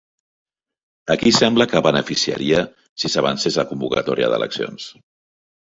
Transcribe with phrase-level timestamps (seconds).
[1.15, 2.63] A qui sembla que beneficiaria
[3.03, 4.91] si s'avancés la convocatòria d'eleccions?